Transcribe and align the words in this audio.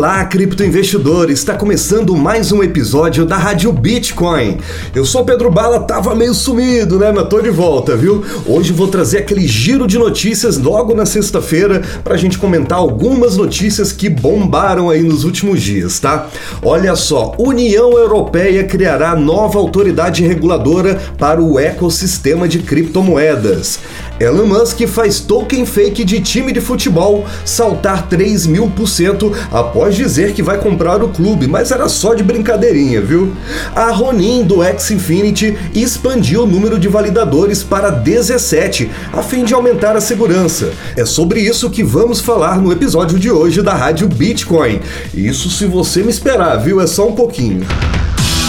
Olá, 0.00 0.24
criptoinvestidores! 0.24 1.40
Está 1.40 1.54
começando 1.54 2.16
mais 2.16 2.50
um 2.52 2.62
episódio 2.62 3.26
da 3.26 3.36
Rádio 3.36 3.70
Bitcoin. 3.70 4.56
Eu 4.94 5.04
sou 5.04 5.26
Pedro 5.26 5.50
Bala, 5.50 5.80
tava 5.80 6.14
meio 6.14 6.32
sumido, 6.32 6.98
né? 6.98 7.12
Mas 7.12 7.28
tô 7.28 7.38
de 7.38 7.50
volta, 7.50 7.94
viu? 7.98 8.24
Hoje 8.46 8.72
vou 8.72 8.88
trazer 8.88 9.18
aquele 9.18 9.46
giro 9.46 9.86
de 9.86 9.98
notícias 9.98 10.56
logo 10.56 10.94
na 10.94 11.04
sexta-feira 11.04 11.82
para 12.02 12.14
a 12.14 12.16
gente 12.16 12.38
comentar 12.38 12.78
algumas 12.78 13.36
notícias 13.36 13.92
que 13.92 14.08
bombaram 14.08 14.88
aí 14.88 15.02
nos 15.02 15.24
últimos 15.24 15.60
dias, 15.60 16.00
tá? 16.00 16.28
Olha 16.62 16.96
só, 16.96 17.34
União 17.36 17.92
Europeia 17.92 18.64
criará 18.64 19.14
nova 19.14 19.58
autoridade 19.58 20.26
reguladora 20.26 20.98
para 21.18 21.42
o 21.42 21.60
ecossistema 21.60 22.48
de 22.48 22.60
criptomoedas. 22.60 23.78
Elon 24.18 24.46
Musk 24.46 24.86
faz 24.86 25.20
token 25.20 25.64
fake 25.64 26.04
de 26.04 26.20
time 26.20 26.52
de 26.52 26.60
futebol 26.60 27.26
saltar 27.42 28.06
3 28.06 28.46
mil 28.46 28.70
por 28.70 28.86
cento 28.86 29.32
após 29.50 29.89
dizer 29.96 30.32
que 30.32 30.42
vai 30.42 30.58
comprar 30.58 31.02
o 31.02 31.08
clube, 31.08 31.46
mas 31.46 31.70
era 31.70 31.88
só 31.88 32.14
de 32.14 32.22
brincadeirinha, 32.22 33.00
viu? 33.00 33.32
A 33.74 33.90
Ronin 33.90 34.44
do 34.44 34.62
X 34.62 34.90
Infinity 34.90 35.56
expandiu 35.74 36.42
o 36.42 36.46
número 36.46 36.78
de 36.78 36.88
validadores 36.88 37.62
para 37.62 37.90
17, 37.90 38.90
a 39.12 39.22
fim 39.22 39.44
de 39.44 39.54
aumentar 39.54 39.96
a 39.96 40.00
segurança. 40.00 40.72
É 40.96 41.04
sobre 41.04 41.40
isso 41.40 41.70
que 41.70 41.82
vamos 41.82 42.20
falar 42.20 42.58
no 42.58 42.72
episódio 42.72 43.18
de 43.18 43.30
hoje 43.30 43.62
da 43.62 43.74
Rádio 43.74 44.08
Bitcoin. 44.08 44.80
Isso 45.14 45.50
se 45.50 45.66
você 45.66 46.02
me 46.02 46.10
esperar, 46.10 46.56
viu? 46.56 46.80
É 46.80 46.86
só 46.86 47.08
um 47.08 47.12
pouquinho. 47.12 47.66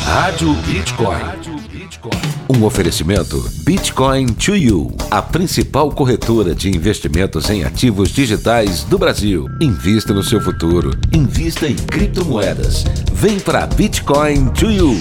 Rádio 0.06 0.54
Bitcoin. 0.66 1.41
Um 2.62 2.66
oferecimento 2.66 3.44
Bitcoin 3.64 4.28
to 4.34 4.56
You, 4.56 4.96
a 5.10 5.20
principal 5.20 5.90
corretora 5.90 6.54
de 6.54 6.70
investimentos 6.70 7.50
em 7.50 7.64
ativos 7.64 8.10
digitais 8.10 8.84
do 8.84 9.00
Brasil. 9.00 9.48
Invista 9.60 10.14
no 10.14 10.22
seu 10.22 10.40
futuro. 10.40 10.92
Invista 11.12 11.66
em 11.66 11.74
criptomoedas. 11.76 12.84
Vem 13.14 13.40
para 13.40 13.66
Bitcoin 13.66 14.50
to 14.50 14.70
You. 14.70 14.96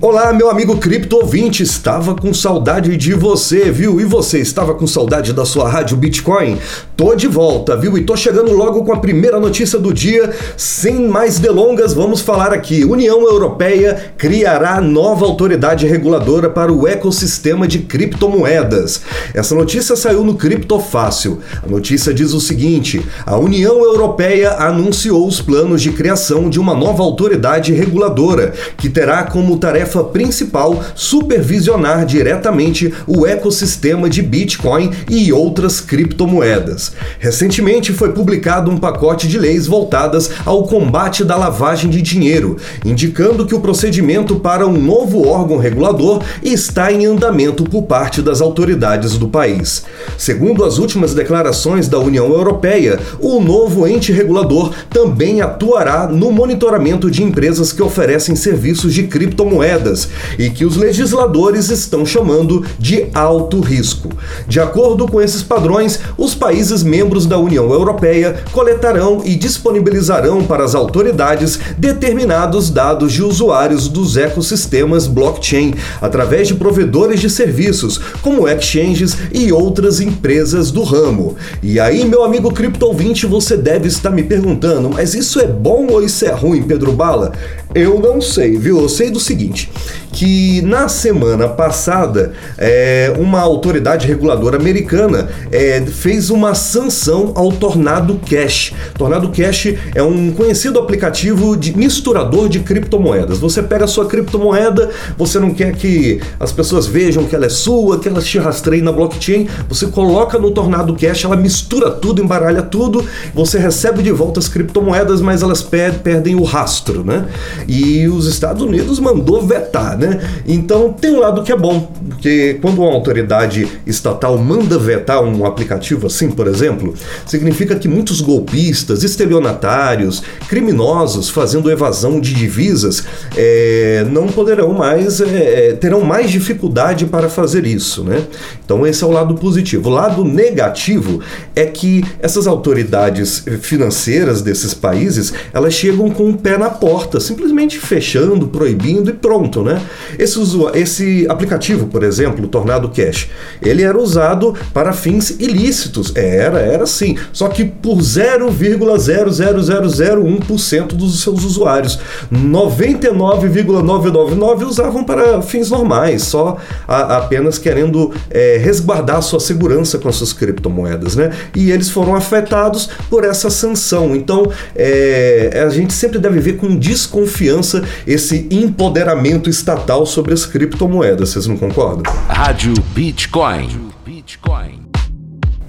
Olá, 0.00 0.34
meu 0.34 0.50
amigo 0.50 0.76
cripto 0.76 1.16
ouvinte, 1.16 1.62
estava 1.62 2.14
com 2.14 2.34
saudade 2.34 2.94
de 2.94 3.14
você, 3.14 3.70
viu? 3.70 3.98
E 3.98 4.04
você 4.04 4.38
estava 4.38 4.74
com 4.74 4.86
saudade 4.86 5.32
da 5.32 5.46
sua 5.46 5.66
rádio 5.66 5.96
Bitcoin? 5.96 6.58
Tô 6.96 7.14
de 7.14 7.26
volta, 7.26 7.76
viu? 7.76 7.96
E 7.96 8.04
tô 8.04 8.16
chegando 8.16 8.52
logo 8.52 8.84
com 8.84 8.92
a 8.92 8.98
primeira 8.98 9.38
notícia 9.38 9.78
do 9.78 9.92
dia. 9.92 10.32
Sem 10.56 11.06
mais 11.08 11.38
delongas, 11.38 11.92
vamos 11.92 12.20
falar 12.20 12.52
aqui. 12.52 12.84
União 12.84 13.22
Europeia 13.22 14.12
criará 14.16 14.80
nova 14.80 15.24
autoridade 15.24 15.86
reguladora 15.86 16.48
para 16.48 16.72
o 16.72 16.86
ecossistema 16.86 17.66
de 17.66 17.80
criptomoedas. 17.80 19.02
Essa 19.32 19.54
notícia 19.54 19.96
saiu 19.96 20.24
no 20.24 20.36
Criptofácil. 20.36 21.40
A 21.62 21.66
notícia 21.68 22.14
diz 22.14 22.32
o 22.32 22.40
seguinte: 22.40 23.04
a 23.26 23.36
União 23.36 23.82
Europeia 23.82 24.52
anunciou 24.58 25.26
os 25.26 25.40
planos 25.40 25.82
de 25.82 25.90
criação 25.90 26.48
de 26.48 26.60
uma 26.60 26.74
nova 26.74 27.02
autoridade 27.02 27.72
reguladora 27.72 28.52
que 28.76 28.88
terá 28.88 29.24
como 29.24 29.58
tarefa 29.58 29.84
tarefa 29.84 30.04
principal 30.04 30.82
supervisionar 30.94 32.06
diretamente 32.06 32.92
o 33.06 33.26
ecossistema 33.26 34.08
de 34.08 34.22
Bitcoin 34.22 34.90
e 35.10 35.32
outras 35.32 35.80
criptomoedas. 35.80 36.83
Recentemente 37.18 37.92
foi 37.92 38.12
publicado 38.12 38.70
um 38.70 38.76
pacote 38.76 39.26
de 39.28 39.38
leis 39.38 39.66
voltadas 39.66 40.30
ao 40.44 40.64
combate 40.64 41.24
da 41.24 41.36
lavagem 41.36 41.90
de 41.90 42.02
dinheiro, 42.02 42.56
indicando 42.84 43.46
que 43.46 43.54
o 43.54 43.60
procedimento 43.60 44.36
para 44.36 44.66
um 44.66 44.80
novo 44.80 45.26
órgão 45.26 45.58
regulador 45.58 46.22
está 46.42 46.92
em 46.92 47.06
andamento 47.06 47.64
por 47.64 47.82
parte 47.82 48.22
das 48.22 48.40
autoridades 48.40 49.16
do 49.18 49.28
país. 49.28 49.84
Segundo 50.18 50.64
as 50.64 50.78
últimas 50.78 51.14
declarações 51.14 51.88
da 51.88 51.98
União 51.98 52.26
Europeia, 52.28 52.98
o 53.20 53.40
novo 53.40 53.86
ente 53.86 54.12
regulador 54.12 54.72
também 54.90 55.40
atuará 55.40 56.06
no 56.06 56.30
monitoramento 56.30 57.10
de 57.10 57.22
empresas 57.22 57.72
que 57.72 57.82
oferecem 57.82 58.36
serviços 58.36 58.92
de 58.92 59.04
criptomoedas 59.04 59.54
moedas 59.54 60.08
e 60.38 60.50
que 60.50 60.64
os 60.64 60.76
legisladores 60.76 61.70
estão 61.70 62.04
chamando 62.04 62.64
de 62.78 63.06
alto 63.14 63.60
risco. 63.60 64.10
De 64.46 64.60
acordo 64.60 65.06
com 65.06 65.20
esses 65.20 65.42
padrões, 65.42 66.00
os 66.18 66.34
países 66.34 66.73
membros 66.82 67.26
da 67.26 67.38
União 67.38 67.70
Europeia 67.72 68.42
coletarão 68.52 69.22
e 69.24 69.36
disponibilizarão 69.36 70.44
para 70.44 70.64
as 70.64 70.74
autoridades 70.74 71.58
determinados 71.78 72.70
dados 72.70 73.12
de 73.12 73.22
usuários 73.22 73.88
dos 73.88 74.16
ecossistemas 74.16 75.06
blockchain 75.06 75.74
através 76.00 76.48
de 76.48 76.54
provedores 76.54 77.20
de 77.20 77.30
serviços, 77.30 77.98
como 78.22 78.48
exchanges 78.48 79.16
e 79.32 79.52
outras 79.52 80.00
empresas 80.00 80.70
do 80.70 80.82
ramo. 80.82 81.36
E 81.62 81.78
aí, 81.78 82.04
meu 82.04 82.24
amigo 82.24 82.52
cripto 82.52 82.86
ouvinte, 82.86 83.26
você 83.26 83.56
deve 83.56 83.88
estar 83.88 84.10
me 84.10 84.22
perguntando, 84.22 84.90
mas 84.90 85.14
isso 85.14 85.40
é 85.40 85.46
bom 85.46 85.86
ou 85.90 86.02
isso 86.02 86.24
é 86.24 86.32
ruim, 86.32 86.62
Pedro 86.62 86.92
Bala? 86.92 87.32
Eu 87.74 87.98
não 87.98 88.20
sei, 88.20 88.56
viu? 88.56 88.80
Eu 88.80 88.88
sei 88.88 89.10
do 89.10 89.18
seguinte: 89.18 89.70
que 90.14 90.62
na 90.62 90.88
semana 90.88 91.48
passada 91.48 92.32
é, 92.56 93.12
uma 93.18 93.40
autoridade 93.40 94.06
reguladora 94.06 94.56
americana 94.56 95.28
é, 95.50 95.80
fez 95.82 96.30
uma 96.30 96.54
sanção 96.54 97.32
ao 97.34 97.50
Tornado 97.50 98.20
Cash. 98.24 98.72
Tornado 98.96 99.28
Cash 99.30 99.74
é 99.92 100.02
um 100.02 100.30
conhecido 100.30 100.78
aplicativo 100.78 101.56
de 101.56 101.76
misturador 101.76 102.48
de 102.48 102.60
criptomoedas. 102.60 103.38
Você 103.38 103.60
pega 103.60 103.86
a 103.86 103.88
sua 103.88 104.06
criptomoeda, 104.06 104.88
você 105.18 105.40
não 105.40 105.52
quer 105.52 105.74
que 105.74 106.20
as 106.38 106.52
pessoas 106.52 106.86
vejam 106.86 107.24
que 107.24 107.34
ela 107.34 107.46
é 107.46 107.50
sua, 107.50 107.98
que 107.98 108.08
ela 108.08 108.20
te 108.20 108.38
rastreie 108.38 108.82
na 108.82 108.92
blockchain, 108.92 109.48
você 109.68 109.88
coloca 109.88 110.38
no 110.38 110.52
Tornado 110.52 110.94
Cash, 110.94 111.24
ela 111.24 111.36
mistura 111.36 111.90
tudo, 111.90 112.22
embaralha 112.22 112.62
tudo, 112.62 113.04
você 113.34 113.58
recebe 113.58 114.00
de 114.00 114.12
volta 114.12 114.38
as 114.38 114.46
criptomoedas, 114.46 115.20
mas 115.20 115.42
elas 115.42 115.60
perdem 115.60 116.36
o 116.36 116.44
rastro, 116.44 117.04
né? 117.04 117.26
E 117.66 118.06
os 118.06 118.28
Estados 118.28 118.62
Unidos 118.62 119.00
mandou 119.00 119.44
vetar, 119.44 119.98
né? 119.98 120.03
Então 120.46 120.92
tem 120.92 121.10
um 121.10 121.20
lado 121.20 121.42
que 121.42 121.52
é 121.52 121.56
bom, 121.56 121.92
porque 122.08 122.58
quando 122.60 122.78
uma 122.78 122.92
autoridade 122.92 123.66
estatal 123.86 124.36
manda 124.38 124.78
vetar 124.78 125.22
um 125.22 125.44
aplicativo 125.44 126.06
assim, 126.06 126.30
por 126.30 126.46
exemplo, 126.46 126.94
significa 127.26 127.76
que 127.76 127.88
muitos 127.88 128.20
golpistas, 128.20 129.02
estelionatários, 129.02 130.22
criminosos 130.48 131.28
fazendo 131.28 131.70
evasão 131.70 132.20
de 132.20 132.34
divisas 132.34 133.04
é, 133.36 134.06
não 134.10 134.26
poderão 134.26 134.72
mais, 134.72 135.20
é, 135.20 135.72
terão 135.72 136.02
mais 136.02 136.30
dificuldade 136.30 137.06
para 137.06 137.28
fazer 137.28 137.66
isso, 137.66 138.02
né? 138.04 138.22
Então 138.64 138.86
esse 138.86 139.02
é 139.02 139.06
o 139.06 139.10
lado 139.10 139.34
positivo. 139.34 139.88
O 139.88 139.92
lado 139.92 140.24
negativo 140.24 141.20
é 141.54 141.66
que 141.66 142.04
essas 142.20 142.46
autoridades 142.46 143.44
financeiras 143.60 144.42
desses 144.42 144.74
países, 144.74 145.32
elas 145.52 145.74
chegam 145.74 146.10
com 146.10 146.30
o 146.30 146.36
pé 146.36 146.56
na 146.56 146.70
porta, 146.70 147.20
simplesmente 147.20 147.78
fechando, 147.78 148.48
proibindo 148.48 149.10
e 149.10 149.12
pronto, 149.12 149.62
né? 149.62 149.80
Esse, 150.18 150.40
esse 150.74 151.26
aplicativo, 151.28 151.86
por 151.86 152.02
exemplo, 152.02 152.48
Tornado 152.48 152.88
Cash, 152.88 153.28
ele 153.60 153.82
era 153.82 153.98
usado 153.98 154.54
para 154.72 154.92
fins 154.92 155.36
ilícitos. 155.38 156.12
Era, 156.14 156.60
era 156.60 156.86
sim. 156.86 157.18
Só 157.32 157.48
que 157.48 157.64
por 157.64 157.98
0,00001% 157.98 160.94
dos 160.94 161.22
seus 161.22 161.44
usuários. 161.44 161.98
99,999 162.30 164.64
usavam 164.64 165.02
para 165.04 165.42
fins 165.42 165.70
normais, 165.70 166.22
só 166.22 166.56
a, 166.86 167.16
apenas 167.18 167.58
querendo 167.58 168.12
é, 168.30 168.56
resguardar 168.62 169.20
sua 169.22 169.40
segurança 169.40 169.98
com 169.98 170.08
as 170.08 170.14
suas 170.16 170.32
criptomoedas, 170.32 171.16
né? 171.16 171.32
E 171.54 171.70
eles 171.70 171.90
foram 171.90 172.14
afetados 172.14 172.88
por 173.10 173.24
essa 173.24 173.50
sanção. 173.50 174.16
Então, 174.16 174.50
é, 174.74 175.62
a 175.66 175.68
gente 175.68 175.92
sempre 175.92 176.18
deve 176.18 176.40
ver 176.40 176.56
com 176.56 176.74
desconfiança 176.76 177.84
esse 178.06 178.46
empoderamento 178.50 179.50
estatal 179.50 179.83
sobre 180.06 180.32
as 180.32 180.46
criptomoedas. 180.46 181.30
Vocês 181.30 181.46
não 181.46 181.56
concordam? 181.56 182.12
Rádio 182.28 182.74
Bitcoin. 182.94 183.90
Bitcoin. 184.04 184.83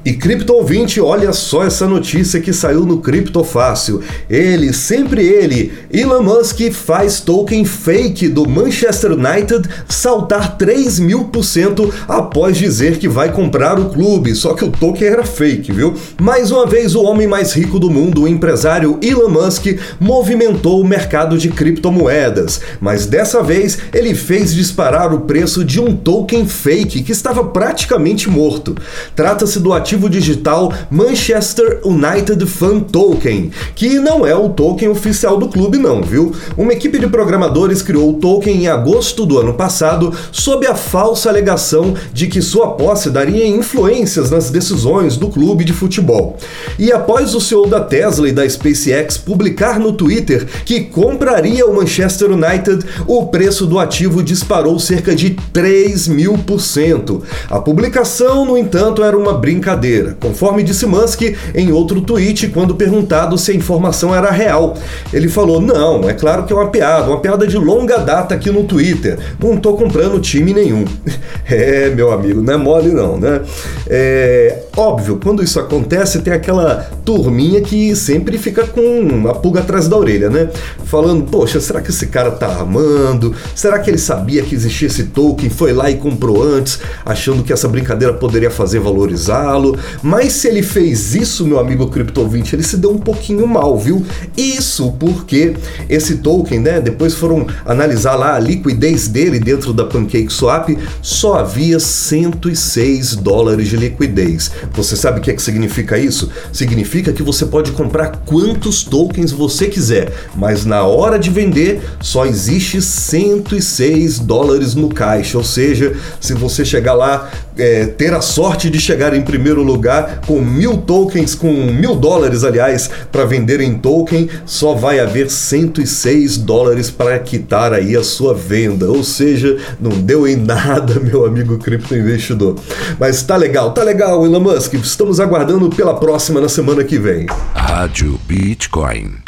E 0.06 0.14
cripto 0.14 0.54
ouvinte, 0.54 1.02
olha 1.02 1.34
só 1.34 1.64
essa 1.64 1.88
notícia 1.88 2.40
que 2.40 2.54
saiu 2.54 2.86
no 2.86 3.00
Cripto 3.00 3.44
Fácil. 3.44 4.04
Ele, 4.30 4.72
sempre 4.72 5.26
ele, 5.26 5.74
Elon 5.92 6.22
Musk 6.22 6.60
faz 6.72 7.22
token 7.22 7.66
fake 7.66 8.28
do 8.28 8.48
Manchester 8.48 9.14
United 9.14 9.68
saltar 9.90 10.58
3 10.58 11.00
mil 11.00 11.24
por 11.24 11.44
cento 11.44 11.92
após 12.08 12.56
dizer 12.56 13.00
que 13.00 13.10
vai 13.10 13.32
comprar 13.32 13.80
o 13.80 13.90
clube. 13.90 14.36
Só 14.36 14.54
que 14.54 14.64
o 14.64 14.70
token 14.70 15.08
era 15.08 15.24
fake, 15.24 15.72
viu? 15.72 15.96
Mais 16.22 16.52
uma 16.52 16.68
vez, 16.68 16.94
o 16.94 17.02
homem 17.02 17.26
mais 17.26 17.54
rico 17.54 17.80
do 17.80 17.90
mundo, 17.90 18.22
o 18.22 18.28
empresário 18.28 19.00
Elon 19.02 19.30
Musk, 19.30 19.66
movimentou 20.00 20.80
o 20.80 20.88
mercado 20.88 21.36
de 21.36 21.50
criptomoedas. 21.50 22.62
Mas 22.80 23.08
dessa 23.08 23.42
vez, 23.42 23.80
ele 23.92 24.14
fez 24.14 24.54
disparar 24.54 25.12
o 25.12 25.22
preço 25.22 25.66
de 25.66 25.82
um 25.82 25.96
token 25.96 26.48
fake 26.48 27.02
que 27.02 27.12
estava 27.12 27.44
praticamente 27.44 28.30
morto. 28.30 28.78
Trata-se 29.16 29.60
do 29.60 29.74
ativo 29.74 29.95
digital 30.10 30.74
Manchester 30.90 31.80
United 31.84 32.46
Fan 32.46 32.80
Token, 32.82 33.52
que 33.74 34.00
não 34.00 34.26
é 34.26 34.36
o 34.36 34.50
token 34.50 34.90
oficial 34.90 35.38
do 35.38 35.48
clube 35.48 35.78
não, 35.78 36.02
viu? 36.02 36.34
Uma 36.58 36.74
equipe 36.74 37.00
de 37.00 37.08
programadores 37.08 37.82
criou 37.82 38.12
o 38.12 38.14
token 38.14 38.64
em 38.64 38.68
agosto 38.68 39.26
do 39.26 39.40
ano 39.40 39.54
passado 39.54 40.14
sob 40.32 40.68
a 40.68 40.76
falsa 40.76 41.30
alegação 41.30 41.94
de 42.14 42.28
que 42.28 42.42
sua 42.42 42.72
posse 42.72 43.10
daria 43.10 43.48
influências 43.48 44.30
nas 44.30 44.50
decisões 44.50 45.18
do 45.18 45.30
clube 45.30 45.64
de 45.64 45.74
futebol. 45.74 46.38
E 46.78 46.92
após 46.92 47.34
o 47.34 47.42
CEO 47.42 47.68
da 47.68 47.80
Tesla 47.80 48.28
e 48.28 48.32
da 48.32 48.48
SpaceX 48.48 49.18
publicar 49.18 49.80
no 49.80 49.94
Twitter 49.94 50.46
que 50.66 50.82
compraria 50.82 51.66
o 51.66 51.76
Manchester 51.76 52.32
United, 52.32 52.86
o 53.08 53.28
preço 53.28 53.66
do 53.66 53.80
ativo 53.80 54.24
disparou 54.24 54.80
cerca 54.80 55.16
de 55.16 55.32
3 55.54 56.08
mil 56.08 56.38
por 56.38 56.60
cento. 56.60 57.24
A 57.50 57.60
publicação, 57.60 58.46
no 58.46 58.58
entanto, 58.58 59.04
era 59.04 59.18
uma 59.18 59.34
brincadeira, 59.34 59.85
conforme 60.20 60.64
disse 60.64 60.86
Musk 60.86 61.22
em 61.54 61.72
outro 61.72 62.02
tweet 62.02 62.48
quando 62.50 62.76
perguntado 62.76 63.38
se 63.38 63.52
a 63.52 63.56
informação 63.56 64.14
era 64.14 64.32
real. 64.32 64.76
Ele 65.14 65.28
falou: 65.28 65.62
Não, 65.62 66.10
é 66.10 66.14
claro 66.14 66.46
que 66.46 66.54
é 66.54 66.56
uma 66.56 66.70
piada, 66.70 67.10
uma 67.10 67.20
piada 67.20 67.48
de 67.48 67.58
longa 67.58 67.98
data 67.98 68.36
aqui 68.36 68.50
no 68.52 68.64
Twitter. 68.64 69.18
Não 69.40 69.58
tô 69.58 69.74
comprando 69.74 70.20
time 70.20 70.54
nenhum. 70.54 70.86
é, 71.50 71.90
meu 71.90 72.12
amigo, 72.12 72.42
não 72.42 72.54
é 72.54 72.58
mole 72.58 72.92
não, 72.92 73.18
né? 73.18 73.42
É 73.88 74.65
óbvio, 74.76 75.20
quando 75.22 75.44
isso 75.44 75.60
acontece, 75.60 76.20
tem 76.20 76.34
aquela 76.34 76.90
turminha 77.04 77.62
que 77.62 77.96
sempre 77.96 78.38
fica 78.38 78.66
com 78.68 79.28
a 79.30 79.34
pulga 79.34 79.62
atrás 79.62 79.88
da 79.88 79.98
orelha, 79.98 80.30
né? 80.30 80.50
Falando, 80.86 81.24
poxa, 81.24 81.60
será 81.60 81.82
que 81.82 81.90
esse 81.90 82.08
cara 82.08 82.32
tá 82.32 82.60
amando? 82.60 83.34
Será 83.54 83.80
que 83.80 83.90
ele 83.90 83.98
sabia 83.98 84.44
que 84.44 84.56
existia 84.56 84.88
esse 84.88 85.06
token, 85.06 85.50
foi 85.50 85.74
lá 85.74 85.90
e 85.90 85.96
comprou 85.96 86.44
antes, 86.44 86.80
achando 87.06 87.44
que 87.44 87.54
essa 87.54 87.68
brincadeira 87.68 88.14
poderia 88.14 88.52
fazer 88.52 88.80
valorizá-lo? 88.80 89.78
Mas 90.02 90.34
se 90.34 90.48
ele 90.48 90.62
fez 90.62 91.16
isso, 91.16 91.46
meu 91.46 91.60
amigo 91.60 91.90
20, 92.28 92.54
ele 92.54 92.64
se 92.64 92.78
deu 92.78 92.92
um 92.92 92.98
pouquinho 92.98 93.48
mal, 93.48 93.78
viu? 93.78 94.06
Isso 94.36 94.92
porque 95.00 95.56
esse 95.90 96.18
token, 96.18 96.60
né, 96.60 96.82
depois 96.82 97.14
foram 97.14 97.48
analisar 97.66 98.16
lá 98.16 98.36
a 98.36 98.40
liquidez 98.40 99.08
dele 99.08 99.40
dentro 99.40 99.74
da 99.74 99.86
PancakeSwap, 99.86 100.78
só 101.02 101.36
havia 101.36 101.80
106 101.80 103.16
dólares 103.16 103.68
de 103.68 103.78
liquidez. 103.78 104.52
Você 104.74 104.96
sabe 104.96 105.20
o 105.20 105.22
que, 105.22 105.32
é 105.32 105.34
que 105.34 105.42
significa 105.42 105.98
isso? 105.98 106.30
Significa 106.52 107.14
que 107.14 107.24
você 107.24 107.46
pode 107.46 107.72
comprar 107.72 108.24
quantos 108.26 108.84
tokens 108.84 109.32
você 109.32 109.68
quiser, 109.68 110.12
mas 110.36 110.66
na 110.66 110.84
hora 110.84 111.18
de 111.18 111.30
vender 111.30 111.82
só 112.02 112.26
existe 112.26 112.82
106 112.82 114.20
dólares 114.20 114.76
no 114.76 114.90
caixa. 114.90 115.38
Ou 115.38 115.44
seja, 115.44 115.96
se 116.20 116.34
você 116.34 116.66
chegar 116.66 116.94
lá, 116.94 117.32
é, 117.58 117.86
ter 117.86 118.14
a 118.14 118.22
sorte 118.22 118.70
de 118.70 118.80
chegar 118.80 119.14
em 119.14 119.22
primeiro 119.22 119.64
lugar 119.64 120.22
com 120.26 120.40
mil 120.42 120.78
tokens, 120.78 121.36
com 121.36 121.52
mil 121.52 121.96
dólares, 121.96 122.44
aliás, 122.44 122.90
para 123.12 123.26
vender 123.26 123.62
em 123.62 123.76
token, 123.76 124.30
só 124.46 124.74
vai 124.74 125.00
haver 125.00 125.30
106 125.30 126.38
dólares 126.38 126.90
para 126.90 127.18
quitar 127.20 127.74
aí 127.74 127.96
a 127.96 128.04
sua 128.04 128.34
venda. 128.34 128.90
Ou 128.90 129.04
seja, 129.04 129.58
não 129.80 129.92
deu 129.92 130.28
em 130.28 130.36
nada, 130.36 131.00
meu 131.02 131.26
amigo 131.26 131.58
cripto 131.58 131.96
investidor. 131.96 132.56
Mas 133.00 133.24
tá 133.24 133.36
legal, 133.36 133.72
tá 133.72 133.84
legal, 133.84 134.26
Elon 134.26 134.40
Musk. 134.40 134.74
Estamos 134.76 135.20
aguardando 135.20 135.70
pela 135.70 135.96
próxima 135.96 136.42
na 136.42 136.50
semana 136.50 136.84
que 136.84 136.98
vem. 136.98 137.26
Rádio 137.54 138.20
Bitcoin. 138.28 139.25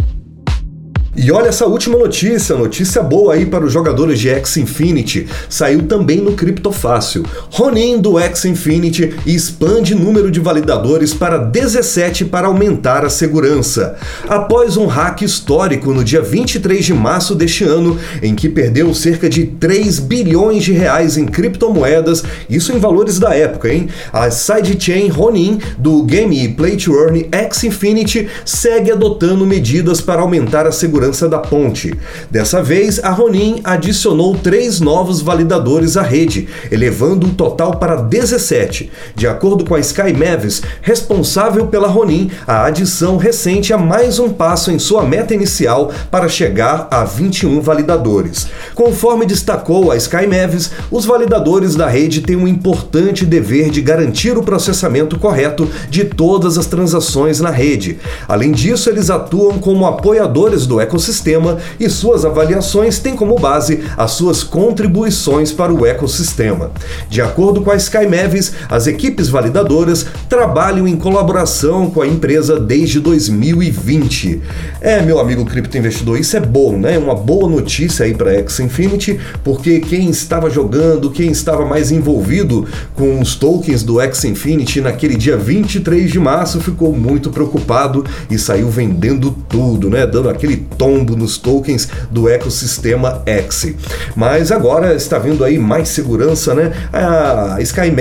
E 1.19 1.31
olha 1.31 1.47
essa 1.47 1.65
última 1.65 1.97
notícia, 1.97 2.55
notícia 2.55 3.01
boa 3.01 3.33
aí 3.33 3.43
para 3.43 3.65
os 3.65 3.73
jogadores 3.73 4.19
de 4.19 4.29
X 4.29 4.55
Infinity. 4.57 5.27
Saiu 5.49 5.81
também 5.81 6.21
no 6.21 6.33
Criptofácil. 6.33 7.25
Ronin 7.49 7.99
do 7.99 8.19
X 8.19 8.45
Infinity 8.45 9.15
expande 9.25 9.95
número 9.95 10.29
de 10.29 10.39
validadores 10.39 11.15
para 11.15 11.39
17 11.39 12.25
para 12.25 12.45
aumentar 12.45 13.03
a 13.03 13.09
segurança. 13.09 13.95
Após 14.29 14.77
um 14.77 14.85
hack 14.85 15.23
histórico 15.23 15.91
no 15.91 16.03
dia 16.03 16.21
23 16.21 16.85
de 16.85 16.93
março 16.93 17.33
deste 17.33 17.63
ano, 17.63 17.97
em 18.21 18.35
que 18.35 18.47
perdeu 18.47 18.93
cerca 18.93 19.27
de 19.27 19.47
3 19.47 19.97
bilhões 19.97 20.63
de 20.63 20.71
reais 20.71 21.17
em 21.17 21.25
criptomoedas, 21.25 22.23
isso 22.47 22.71
em 22.71 22.77
valores 22.77 23.17
da 23.17 23.33
época, 23.33 23.73
hein? 23.73 23.89
A 24.13 24.29
sidechain 24.29 25.07
Ronin 25.07 25.57
do 25.79 26.03
game 26.03 26.47
Play 26.49 26.77
to 26.77 26.93
Earn 26.93 27.27
X 27.31 27.63
Infinity 27.63 28.27
segue 28.45 28.91
adotando 28.91 29.47
medidas 29.47 29.99
para 29.99 30.21
aumentar 30.21 30.67
a 30.67 30.71
segurança 30.71 31.06
segurança 31.07 31.27
da 31.27 31.39
ponte. 31.39 31.93
Dessa 32.29 32.61
vez, 32.61 33.03
a 33.03 33.09
Ronin 33.09 33.61
adicionou 33.63 34.35
três 34.35 34.79
novos 34.79 35.21
validadores 35.21 35.97
à 35.97 36.01
rede, 36.01 36.47
elevando 36.71 37.27
o 37.27 37.33
total 37.33 37.75
para 37.75 37.95
17. 37.95 38.91
De 39.15 39.27
acordo 39.27 39.65
com 39.65 39.75
a 39.75 39.79
Sky 39.79 40.13
Mavis, 40.13 40.61
responsável 40.81 41.67
pela 41.67 41.87
Ronin, 41.87 42.29
a 42.45 42.65
adição 42.65 43.17
recente 43.17 43.73
é 43.73 43.77
mais 43.77 44.19
um 44.19 44.29
passo 44.29 44.71
em 44.71 44.79
sua 44.79 45.03
meta 45.03 45.33
inicial 45.33 45.91
para 46.11 46.27
chegar 46.27 46.87
a 46.91 47.03
21 47.03 47.61
validadores. 47.61 48.47
Conforme 48.75 49.25
destacou 49.25 49.91
a 49.91 49.97
Sky 49.97 50.27
Mavis, 50.27 50.71
os 50.91 51.05
validadores 51.05 51.75
da 51.75 51.87
rede 51.87 52.21
têm 52.21 52.35
um 52.35 52.47
importante 52.47 53.25
dever 53.25 53.69
de 53.69 53.81
garantir 53.81 54.37
o 54.37 54.43
processamento 54.43 55.19
correto 55.19 55.69
de 55.89 56.05
todas 56.05 56.57
as 56.57 56.65
transações 56.65 57.39
na 57.39 57.49
rede. 57.49 57.97
Além 58.27 58.51
disso, 58.51 58.89
eles 58.89 59.09
atuam 59.09 59.59
como 59.59 59.85
apoiadores 59.85 60.65
do 60.65 60.79
ecossistema 60.79 60.96
ecossistema 60.97 61.57
e 61.79 61.87
suas 61.89 62.25
avaliações 62.25 62.97
têm 62.97 63.15
como 63.15 63.37
base 63.37 63.83
as 63.95 64.11
suas 64.11 64.43
contribuições 64.43 65.51
para 65.51 65.71
o 65.71 65.85
ecossistema. 65.85 66.71
De 67.09 67.21
acordo 67.21 67.61
com 67.61 67.69
a 67.69 67.75
Sky 67.75 68.07
Mavis, 68.07 68.53
as 68.67 68.87
equipes 68.87 69.29
validadoras 69.29 70.07
trabalham 70.27 70.87
em 70.87 70.97
colaboração 70.97 71.89
com 71.91 72.01
a 72.01 72.07
empresa 72.07 72.59
desde 72.59 72.99
2020. 72.99 74.41
É, 74.81 75.01
meu 75.01 75.19
amigo 75.19 75.45
cripto 75.45 75.77
investidor, 75.77 76.19
isso 76.19 76.35
é 76.35 76.39
bom, 76.39 76.77
né? 76.77 76.97
Uma 76.97 77.15
boa 77.15 77.47
notícia 77.47 78.05
aí 78.05 78.13
para 78.13 78.33
X 78.39 78.59
Infinity, 78.59 79.19
porque 79.43 79.79
quem 79.79 80.09
estava 80.09 80.49
jogando, 80.49 81.11
quem 81.11 81.29
estava 81.29 81.65
mais 81.65 81.91
envolvido 81.91 82.65
com 82.95 83.21
os 83.21 83.35
tokens 83.35 83.83
do 83.83 84.01
X 84.01 84.25
Infinity 84.25 84.81
naquele 84.81 85.15
dia 85.15 85.37
23 85.37 86.11
de 86.11 86.19
março 86.19 86.59
ficou 86.59 86.93
muito 86.93 87.29
preocupado 87.29 88.03
e 88.29 88.37
saiu 88.39 88.69
vendendo 88.69 89.35
tudo, 89.47 89.89
né? 89.89 90.07
Dando 90.07 90.29
aquele 90.29 90.57
tombo 90.77 91.15
nos 91.15 91.37
tokens 91.37 91.87
do 92.11 92.29
ecossistema 92.29 93.21
X. 93.25 93.73
Mas 94.15 94.51
agora 94.51 94.95
está 94.95 95.17
vindo 95.19 95.43
aí 95.43 95.57
mais 95.57 95.89
segurança, 95.89 96.53
né? 96.53 96.71
A 96.93 97.57
Sky 97.61 97.91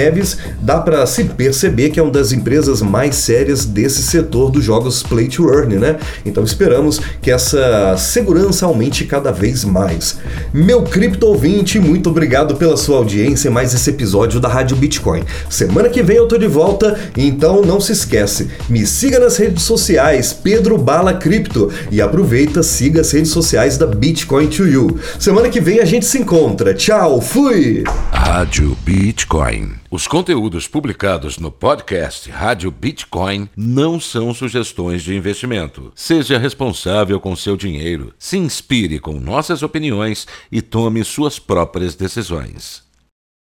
dá 0.61 0.79
para 0.79 1.07
se 1.07 1.25
perceber 1.25 1.91
que 1.91 1.99
é 1.99 2.03
uma 2.03 2.13
das 2.13 2.33
empresas 2.33 2.83
mais 2.83 3.17
sérias 3.17 3.65
desse 3.65 4.03
setor 4.03 4.51
dos 4.51 4.65
jogos 4.65 5.03
Play 5.03 5.29
to 5.29 5.49
Earn, 5.49 5.77
né? 5.77 5.97
Então 6.25 6.45
esperamos 6.45 7.01
que 7.21 7.31
essa 7.31 7.97
segurança 7.97 8.67
aumente 8.67 9.05
cada 9.05 9.33
vez 9.33 9.65
mais. 9.65 10.19
Meu 10.53 10.83
cripto 10.83 11.27
ouvinte, 11.27 11.79
muito 11.79 12.11
obrigado 12.11 12.57
pela 12.57 12.77
sua 12.77 12.99
audiência 12.99 13.51
mais 13.51 13.73
esse 13.75 13.91
episódio 13.91 14.41
da 14.41 14.49
Rádio 14.49 14.77
Bitcoin. 14.77 15.23
Semana 15.49 15.89
que 15.89 16.03
vem 16.03 16.17
eu 16.17 16.29
tô 16.29 16.37
de 16.37 16.47
volta, 16.47 16.99
então 17.17 17.63
não 17.63 17.81
se 17.81 17.93
esquece, 17.93 18.49
me 18.69 18.87
siga 18.87 19.19
nas 19.19 19.37
redes 19.37 19.63
sociais 19.63 20.33
Pedro 20.33 20.77
Bala 20.77 21.15
Cripto 21.15 21.71
e 21.91 22.01
aproveita 22.01 22.63
siga 22.67 23.01
as 23.01 23.13
redes 23.13 23.31
sociais 23.31 23.79
da 23.79 23.87
Bitcoin 23.87 24.49
to 24.49 24.67
You. 24.67 24.99
Semana 25.19 25.49
que 25.49 25.61
vem 25.61 25.81
a 25.81 25.85
gente 25.85 26.05
se 26.05 26.19
encontra. 26.19 26.75
Tchau, 26.75 27.21
fui! 27.21 27.85
Rádio 28.13 28.77
Bitcoin. 28.85 29.75
Os 29.91 30.07
conteúdos 30.07 30.69
publicados 30.69 31.39
no 31.39 31.51
podcast 31.51 32.31
Rádio 32.31 32.71
Bitcoin 32.71 33.49
não 33.57 33.99
são 34.01 34.35
sugestões 34.35 35.03
de 35.03 35.15
investimento. 35.15 35.93
Seja 35.95 36.39
responsável 36.39 37.19
com 37.21 37.35
seu 37.35 37.57
dinheiro, 37.57 38.13
se 38.19 38.37
inspire 38.37 38.99
com 38.99 39.19
nossas 39.19 39.63
opiniões 39.63 40.27
e 40.51 40.61
tome 40.61 41.03
suas 41.05 41.39
próprias 41.39 41.95
decisões. 41.95 42.86